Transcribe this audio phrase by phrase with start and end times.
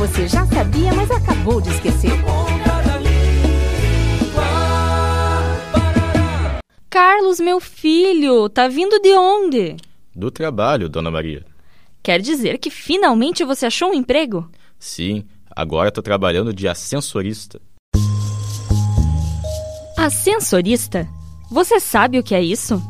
[0.00, 2.10] você já sabia, mas acabou de esquecer.
[6.88, 9.76] Carlos, meu filho, tá vindo de onde?
[10.16, 11.44] Do trabalho, dona Maria.
[12.02, 14.50] Quer dizer que finalmente você achou um emprego?
[14.78, 15.24] Sim,
[15.54, 17.60] agora estou trabalhando de ascensorista.
[19.98, 21.06] Ascensorista?
[21.50, 22.82] Você sabe o que é isso?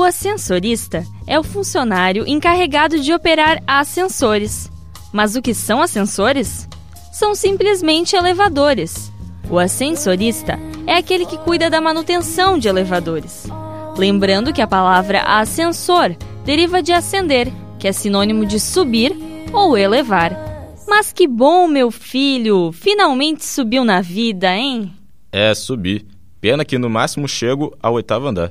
[0.00, 4.72] O ascensorista é o funcionário encarregado de operar ascensores.
[5.12, 6.66] Mas o que são ascensores?
[7.12, 9.12] São simplesmente elevadores.
[9.50, 13.46] O ascensorista é aquele que cuida da manutenção de elevadores.
[13.94, 19.14] Lembrando que a palavra ascensor deriva de ascender, que é sinônimo de subir
[19.52, 20.34] ou elevar.
[20.88, 22.72] Mas que bom, meu filho!
[22.72, 24.94] Finalmente subiu na vida, hein?
[25.30, 26.06] É, subi.
[26.40, 28.50] Pena que no máximo chego ao oitavo andar.